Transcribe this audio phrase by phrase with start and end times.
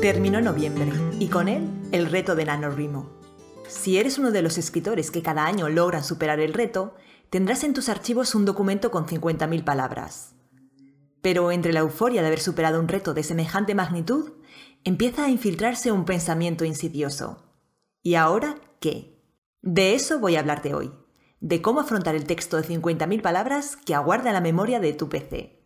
[0.00, 3.10] Terminó noviembre y con él el reto de NaNoWriMo.
[3.68, 6.94] Si eres uno de los escritores que cada año logran superar el reto,
[7.28, 10.34] tendrás en tus archivos un documento con 50.000 palabras.
[11.20, 14.32] Pero entre la euforia de haber superado un reto de semejante magnitud,
[14.84, 17.44] empieza a infiltrarse un pensamiento insidioso.
[18.02, 19.22] ¿Y ahora qué?
[19.60, 20.92] De eso voy a hablarte hoy,
[21.40, 25.59] de cómo afrontar el texto de 50.000 palabras que aguarda la memoria de tu PC.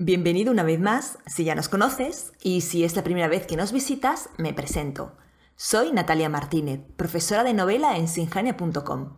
[0.00, 3.56] Bienvenido una vez más, si ya nos conoces, y si es la primera vez que
[3.56, 5.16] nos visitas, me presento.
[5.54, 9.16] Soy Natalia Martínez, profesora de novela en sinjania.com.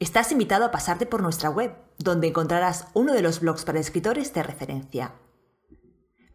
[0.00, 4.34] Estás invitado a pasarte por nuestra web, donde encontrarás uno de los blogs para escritores
[4.34, 5.14] de referencia.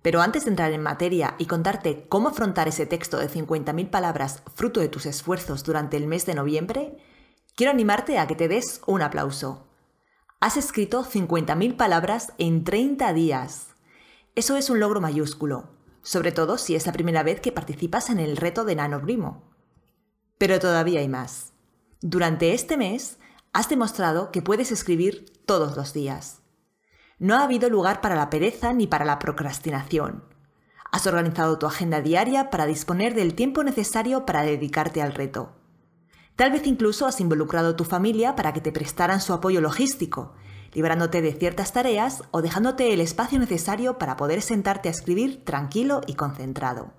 [0.01, 4.43] Pero antes de entrar en materia y contarte cómo afrontar ese texto de 50.000 palabras
[4.55, 6.95] fruto de tus esfuerzos durante el mes de noviembre,
[7.53, 9.66] quiero animarte a que te des un aplauso.
[10.39, 13.69] Has escrito 50.000 palabras en 30 días.
[14.35, 15.69] Eso es un logro mayúsculo,
[16.03, 19.41] sobre todo si es la primera vez que participas en el reto de NaNoWriMo.
[20.37, 21.53] Pero todavía hay más.
[22.01, 23.17] Durante este mes
[23.51, 26.43] has demostrado que puedes escribir todos los días.
[27.17, 30.23] No ha habido lugar para la pereza ni para la procrastinación.
[30.91, 35.56] Has organizado tu agenda diaria para disponer del tiempo necesario para dedicarte al reto.
[36.37, 40.33] Tal vez incluso has involucrado a tu familia para que te prestaran su apoyo logístico
[40.73, 46.01] librándote de ciertas tareas o dejándote el espacio necesario para poder sentarte a escribir tranquilo
[46.05, 46.93] y concentrado.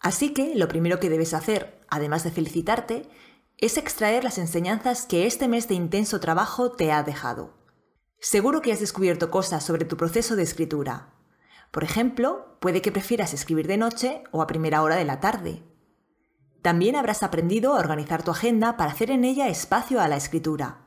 [0.00, 3.08] Así que lo primero que debes hacer, además de felicitarte,
[3.58, 7.54] es extraer las enseñanzas que este mes de intenso trabajo te ha dejado.
[8.18, 11.14] Seguro que has descubierto cosas sobre tu proceso de escritura.
[11.70, 15.62] Por ejemplo, puede que prefieras escribir de noche o a primera hora de la tarde.
[16.66, 20.86] También habrás aprendido a organizar tu agenda para hacer en ella espacio a la escritura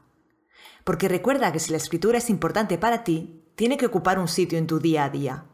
[0.83, 4.57] porque recuerda que si la escritura es importante para ti, tiene que ocupar un sitio
[4.57, 5.45] en tu día a día.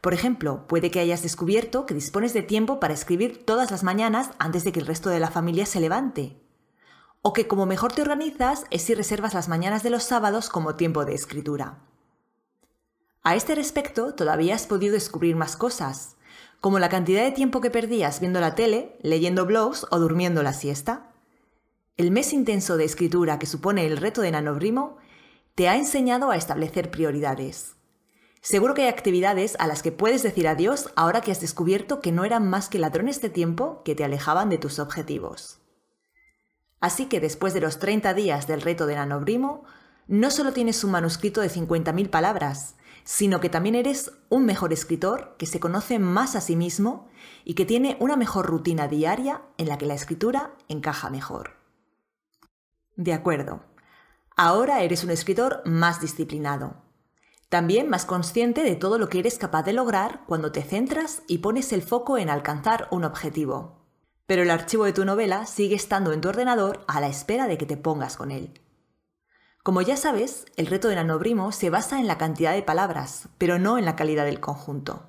[0.00, 4.30] Por ejemplo, puede que hayas descubierto que dispones de tiempo para escribir todas las mañanas
[4.40, 6.40] antes de que el resto de la familia se levante.
[7.22, 10.74] O que como mejor te organizas es si reservas las mañanas de los sábados como
[10.74, 11.78] tiempo de escritura.
[13.22, 16.16] A este respecto, todavía has podido descubrir más cosas,
[16.64, 20.54] como la cantidad de tiempo que perdías viendo la tele, leyendo blogs o durmiendo la
[20.54, 21.12] siesta.
[21.98, 24.96] El mes intenso de escritura que supone el reto de NaNoWriMo
[25.54, 27.74] te ha enseñado a establecer prioridades.
[28.40, 32.12] Seguro que hay actividades a las que puedes decir adiós ahora que has descubierto que
[32.12, 35.58] no eran más que ladrones de tiempo que te alejaban de tus objetivos.
[36.80, 39.64] Así que después de los 30 días del reto de NaNoWriMo,
[40.06, 45.36] no solo tienes un manuscrito de 50.000 palabras, sino que también eres un mejor escritor
[45.38, 47.08] que se conoce más a sí mismo
[47.44, 51.52] y que tiene una mejor rutina diaria en la que la escritura encaja mejor.
[52.96, 53.62] De acuerdo.
[54.36, 56.82] Ahora eres un escritor más disciplinado.
[57.48, 61.38] También más consciente de todo lo que eres capaz de lograr cuando te centras y
[61.38, 63.84] pones el foco en alcanzar un objetivo.
[64.26, 67.58] Pero el archivo de tu novela sigue estando en tu ordenador a la espera de
[67.58, 68.63] que te pongas con él.
[69.64, 73.58] Como ya sabes, el reto de Nanobrimo se basa en la cantidad de palabras, pero
[73.58, 75.04] no en la calidad del conjunto.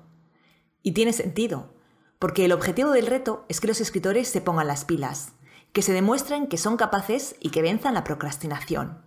[0.82, 1.74] Y tiene sentido,
[2.18, 5.32] porque el objetivo del reto es que los escritores se pongan las pilas,
[5.74, 9.04] que se demuestren que son capaces y que venzan la procrastinación.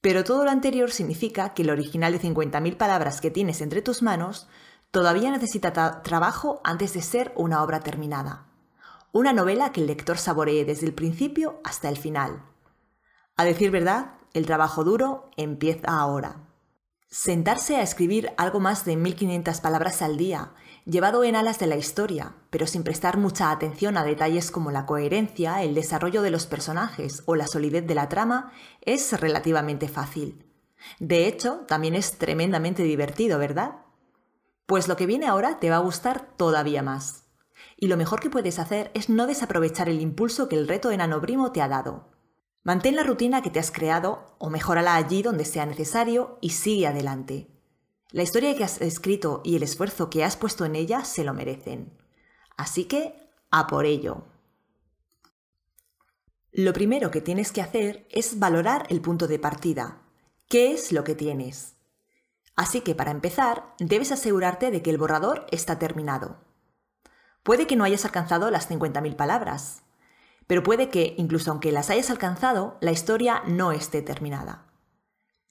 [0.00, 4.02] Pero todo lo anterior significa que el original de 50.000 palabras que tienes entre tus
[4.02, 4.48] manos
[4.90, 8.48] todavía necesita trabajo antes de ser una obra terminada.
[9.12, 12.42] Una novela que el lector saboree desde el principio hasta el final.
[13.36, 16.48] A decir verdad, el trabajo duro empieza ahora.
[17.10, 20.52] Sentarse a escribir algo más de 1500 palabras al día
[20.88, 24.86] llevado en alas de la historia, pero sin prestar mucha atención a detalles como la
[24.86, 30.46] coherencia, el desarrollo de los personajes o la solidez de la trama, es relativamente fácil.
[30.98, 33.82] De hecho, también es tremendamente divertido, ¿verdad?
[34.64, 37.24] Pues lo que viene ahora te va a gustar todavía más.
[37.76, 40.96] Y lo mejor que puedes hacer es no desaprovechar el impulso que el reto de
[40.96, 42.08] Nanobrimo te ha dado.
[42.68, 46.86] Mantén la rutina que te has creado o mejórala allí donde sea necesario y sigue
[46.86, 47.48] adelante.
[48.10, 51.32] La historia que has escrito y el esfuerzo que has puesto en ella se lo
[51.32, 51.96] merecen.
[52.58, 53.14] Así que,
[53.50, 54.26] a por ello.
[56.52, 60.02] Lo primero que tienes que hacer es valorar el punto de partida.
[60.46, 61.76] ¿Qué es lo que tienes?
[62.54, 66.36] Así que para empezar, debes asegurarte de que el borrador está terminado.
[67.42, 69.84] Puede que no hayas alcanzado las 50.000 palabras,
[70.48, 74.64] pero puede que, incluso aunque las hayas alcanzado, la historia no esté terminada.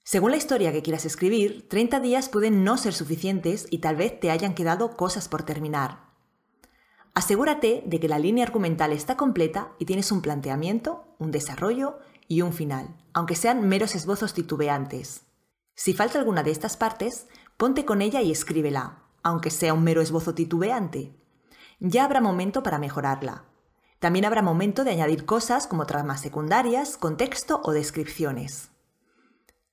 [0.04, 4.18] Según la historia que quieras escribir, 30 días pueden no ser suficientes y tal vez
[4.20, 6.08] te hayan quedado cosas por terminar.
[7.14, 12.42] Asegúrate de que la línea argumental está completa y tienes un planteamiento, un desarrollo y
[12.42, 15.22] un final, aunque sean meros esbozos titubeantes.
[15.74, 20.00] Si falta alguna de estas partes, ponte con ella y escríbela, aunque sea un mero
[20.00, 21.14] esbozo titubeante.
[21.78, 23.44] Ya habrá momento para mejorarla.
[23.98, 28.70] También habrá momento de añadir cosas como tramas secundarias, contexto o descripciones.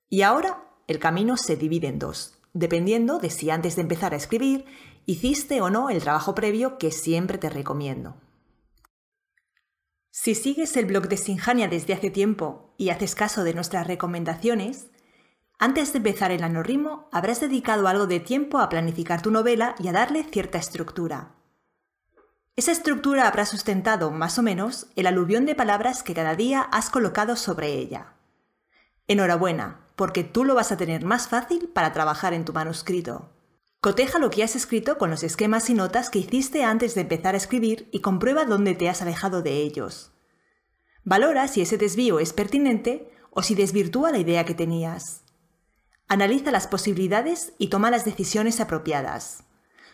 [0.09, 4.17] Y ahora el camino se divide en dos, dependiendo de si antes de empezar a
[4.17, 4.65] escribir
[5.05, 8.15] hiciste o no el trabajo previo que siempre te recomiendo.
[10.09, 14.87] Si sigues el blog de Sinjania desde hace tiempo y haces caso de nuestras recomendaciones,
[15.59, 19.87] antes de empezar el anorrimo habrás dedicado algo de tiempo a planificar tu novela y
[19.87, 21.34] a darle cierta estructura.
[22.57, 26.89] Esa estructura habrá sustentado, más o menos, el aluvión de palabras que cada día has
[26.89, 28.13] colocado sobre ella.
[29.09, 33.29] Enhorabuena, porque tú lo vas a tener más fácil para trabajar en tu manuscrito.
[33.81, 37.35] Coteja lo que has escrito con los esquemas y notas que hiciste antes de empezar
[37.35, 40.13] a escribir y comprueba dónde te has alejado de ellos.
[41.03, 45.25] Valora si ese desvío es pertinente o si desvirtúa la idea que tenías.
[46.07, 49.43] Analiza las posibilidades y toma las decisiones apropiadas.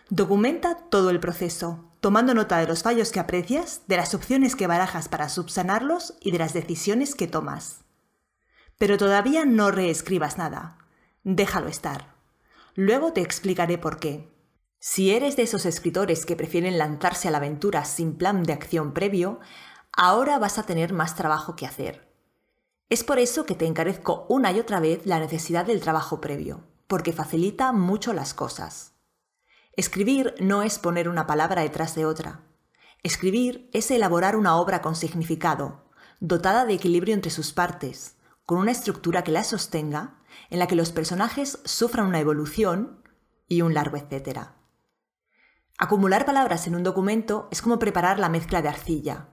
[0.10, 4.68] Documenta todo el proceso, tomando nota de los fallos que aprecias, de las opciones que
[4.68, 7.86] barajas para subsanarlos y de las decisiones que tomas.
[8.78, 10.80] Pero todavía no reescribas nada.
[11.24, 12.16] Déjalo estar.
[12.74, 14.28] Luego te explicaré por qué.
[14.80, 18.94] Si eres de esos escritores que prefieren lanzarse a la aventura sin plan de acción
[18.94, 19.40] previo,
[19.94, 22.12] ahora vas a tener más trabajo que hacer.
[22.90, 26.64] Es por eso que te encarezco una y otra vez la necesidad del trabajo previo,
[26.88, 28.91] porque facilita mucho las cosas.
[29.78, 32.42] Escribir no es poner una palabra detrás de otra.
[33.04, 35.90] Escribir es elaborar una obra con significado,
[36.20, 40.20] dotada de equilibrio entre sus partes, con una estructura que la sostenga,
[40.50, 43.02] en la que los personajes sufran una evolución
[43.48, 44.58] y un largo etcétera.
[45.78, 49.30] Acumular palabras en un documento es como preparar la mezcla de arcilla.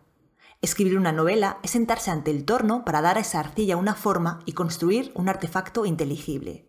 [0.62, 4.40] Escribir una novela es sentarse ante el torno para dar a esa arcilla una forma
[4.46, 6.68] y construir un artefacto inteligible.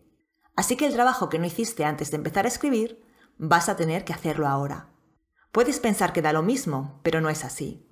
[0.56, 3.09] Así que el trabajo que no hiciste antes de empezar a escribir
[3.40, 4.90] vas a tener que hacerlo ahora.
[5.50, 7.86] Puedes pensar que da lo mismo, pero no es así.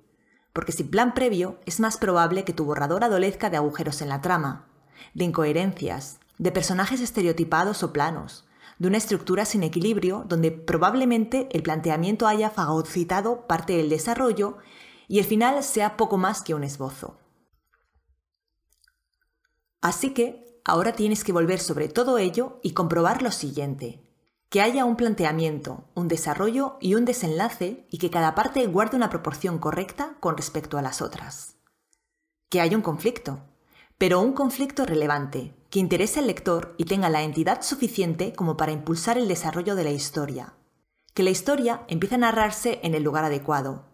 [0.53, 4.21] Porque sin plan previo es más probable que tu borrador adolezca de agujeros en la
[4.21, 4.67] trama,
[5.15, 8.47] de incoherencias, de personajes estereotipados o planos,
[8.77, 14.59] de una estructura sin equilibrio donde probablemente el planteamiento haya fagocitado parte del desarrollo
[15.07, 17.17] y el final sea poco más que un esbozo.
[19.81, 24.08] Así que ahora tienes que volver sobre todo ello y comprobar lo siguiente
[24.49, 29.11] que haya un planteamiento, un desarrollo y un desenlace y que cada parte guarde una
[29.11, 31.57] proporción correcta con respecto a las otras.
[32.49, 33.43] Que haya un conflicto,
[33.99, 38.71] pero un conflicto relevante, que interese al lector y tenga la entidad suficiente como para
[38.71, 40.55] impulsar el desarrollo de la historia.
[41.13, 43.85] Que la historia empiece a narrarse en el lugar adecuado.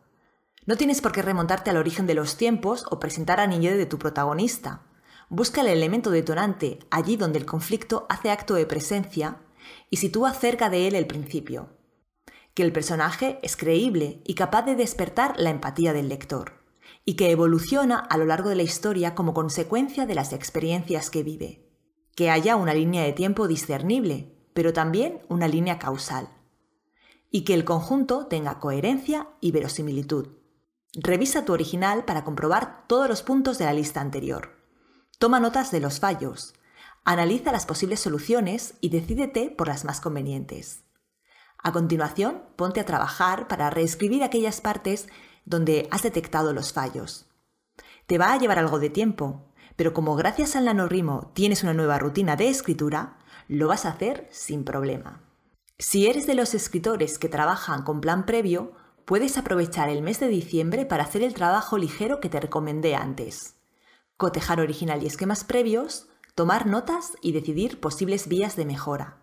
[0.65, 3.87] No tienes por qué remontarte al origen de los tiempos o presentar a niñez de
[3.87, 4.83] tu protagonista.
[5.27, 9.41] Busca el elemento detonante allí donde el conflicto hace acto de presencia
[9.89, 11.69] y sitúa cerca de él el principio,
[12.53, 16.63] que el personaje es creíble y capaz de despertar la empatía del lector,
[17.03, 21.23] y que evoluciona a lo largo de la historia como consecuencia de las experiencias que
[21.23, 21.69] vive,
[22.15, 26.29] que haya una línea de tiempo discernible, pero también una línea causal,
[27.29, 30.29] y que el conjunto tenga coherencia y verosimilitud.
[30.93, 34.55] Revisa tu original para comprobar todos los puntos de la lista anterior.
[35.19, 36.53] Toma notas de los fallos,
[37.07, 40.83] Analiza las posibles soluciones y decídete por las más convenientes.
[41.59, 45.07] A continuación, ponte a trabajar para reescribir aquellas partes
[45.45, 47.27] donde has detectado los fallos.
[48.07, 51.99] Te va a llevar algo de tiempo, pero como gracias al nanorrimo tienes una nueva
[51.99, 55.21] rutina de escritura, lo vas a hacer sin problema.
[55.77, 58.73] Si eres de los escritores que trabajan con plan previo,
[59.05, 63.57] puedes aprovechar el mes de diciembre para hacer el trabajo ligero que te recomendé antes.
[64.17, 69.21] Cotejar original y esquemas previos, tomar notas y decidir posibles vías de mejora.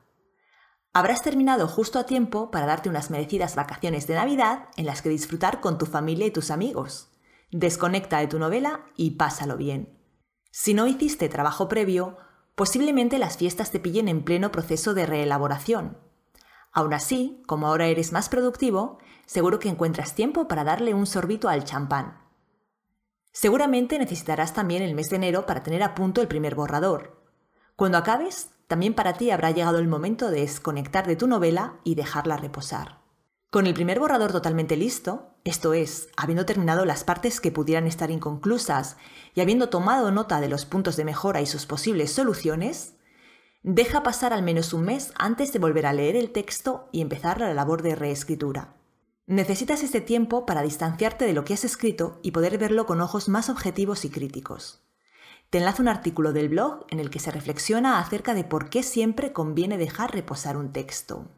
[0.95, 5.11] Habrás terminado justo a tiempo para darte unas merecidas vacaciones de Navidad en las que
[5.11, 7.11] disfrutar con tu familia y tus amigos.
[7.51, 9.99] Desconecta de tu novela y pásalo bien.
[10.51, 12.17] Si no hiciste trabajo previo,
[12.55, 15.99] posiblemente las fiestas te pillen en pleno proceso de reelaboración.
[16.73, 21.51] Aún así, como ahora eres más productivo, seguro que encuentras tiempo para darle un sorbito
[21.51, 22.22] al champán.
[23.33, 27.19] Seguramente necesitarás también el mes de enero para tener a punto el primer borrador.
[27.77, 31.95] Cuando acabes, también para ti habrá llegado el momento de desconectar de tu novela y
[31.95, 33.01] dejarla reposar.
[33.51, 38.11] Con el primer borrador totalmente listo, esto es, habiendo terminado las partes que pudieran estar
[38.11, 38.97] inconclusas
[39.35, 42.95] y habiendo tomado nota de los puntos de mejora y sus posibles soluciones,
[43.63, 47.41] deja pasar al menos un mes antes de volver a leer el texto y empezar
[47.41, 48.75] la labor de reescritura.
[49.33, 53.31] Necesitas este tiempo para distanciarte de lo que has escrito y poder verlo con ojos
[53.31, 54.83] más objetivos y críticos.
[55.49, 58.83] Te enlazo un artículo del blog en el que se reflexiona acerca de por qué
[58.83, 61.31] siempre conviene dejar reposar un texto.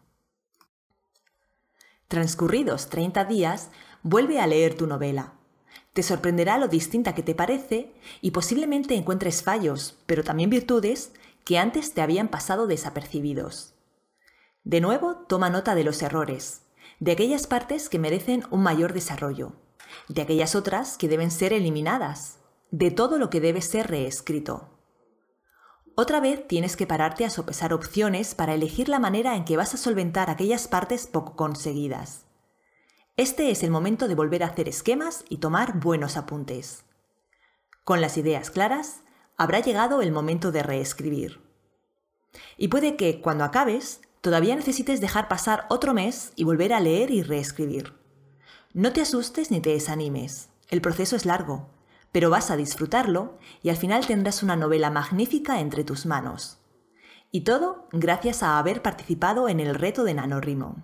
[2.08, 3.70] Transcurridos 30 días,
[4.02, 5.34] vuelve a leer tu novela.
[5.92, 11.12] Te sorprenderá lo distinta que te parece y posiblemente encuentres fallos, pero también virtudes,
[11.44, 13.74] que antes te habían pasado desapercibidos.
[14.64, 16.64] De nuevo, toma nota de los errores,
[17.00, 19.52] de aquellas partes que merecen un mayor desarrollo,
[20.08, 22.38] de aquellas otras que deben ser eliminadas,
[22.70, 24.70] de todo lo que debe ser reescrito.
[25.96, 29.74] Otra vez tienes que pararte a sopesar opciones para elegir la manera en que vas
[29.74, 32.26] a solventar aquellas partes poco conseguidas.
[33.16, 36.84] Este es el momento de volver a hacer esquemas y tomar buenos apuntes.
[37.84, 39.02] Con las ideas claras,
[39.36, 41.40] habrá llegado el momento de reescribir.
[42.56, 47.10] Y puede que, cuando acabes, todavía necesites dejar pasar otro mes y volver a leer
[47.10, 47.92] y reescribir.
[48.72, 50.48] No te asustes ni te desanimes.
[50.70, 51.68] El proceso es largo,
[52.10, 56.56] pero vas a disfrutarlo y al final tendrás una novela magnífica entre tus manos.
[57.32, 60.76] Y todo gracias a haber participado en el reto de NaNoWriMo.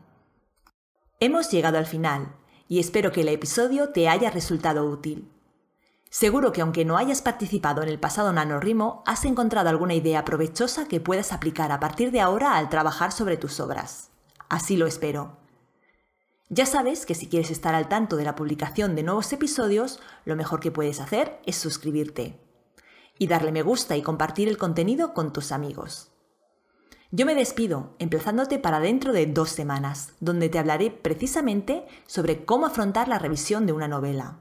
[1.18, 2.35] Hemos llegado al final
[2.68, 5.30] y espero que el episodio te haya resultado útil.
[6.11, 10.88] Seguro que aunque no hayas participado en el pasado NaNoWriMo, has encontrado alguna idea provechosa
[10.88, 14.11] que puedas aplicar a partir de ahora al trabajar sobre tus obras.
[14.49, 15.38] Así lo espero.
[16.49, 20.35] Ya sabes que si quieres estar al tanto de la publicación de nuevos episodios, lo
[20.35, 22.40] mejor que puedes hacer es suscribirte
[23.17, 26.11] y darle me gusta y compartir el contenido con tus amigos.
[27.12, 32.67] Yo me despido, emplazándote para dentro de dos semanas, donde te hablaré precisamente sobre cómo
[32.67, 34.38] afrontar la revisión de una novela.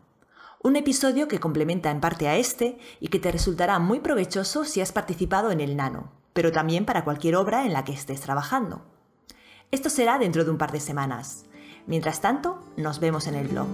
[0.61, 4.81] Un episodio que complementa en parte a este y que te resultará muy provechoso si
[4.81, 8.81] has participado en el Nano, pero también para cualquier obra en la que estés trabajando.
[9.71, 11.45] Esto será dentro de un par de semanas.
[11.87, 13.67] Mientras tanto, nos vemos en el blog.